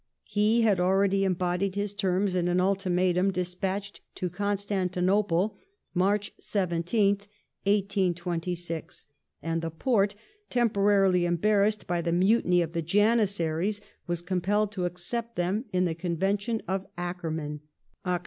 He 0.25 0.61
had 0.63 0.79
already 0.79 1.23
embodied 1.23 1.75
his 1.75 1.93
terms 1.93 2.33
in 2.33 2.47
an 2.47 2.59
ultimatum 2.59 3.29
despatched 3.31 4.01
to 4.15 4.31
Constantinople 4.31 5.55
(March 5.93 6.33
17th, 6.41 7.27
1826), 7.67 9.05
and 9.43 9.61
the 9.61 9.69
Porte, 9.69 10.15
temporarily 10.49 11.25
embarrassed 11.27 11.85
by 11.85 12.01
the 12.01 12.11
mutiny 12.11 12.63
of 12.63 12.71
the 12.71 12.81
Janissaries, 12.81 13.79
was 14.07 14.23
compelled 14.23 14.71
to 14.71 14.85
accept 14.85 15.35
them 15.35 15.65
in 15.71 15.85
the 15.85 15.93
Convention 15.93 16.63
of 16.67 16.87
Ackermann 16.97 17.59
(Oct. 18.03 18.19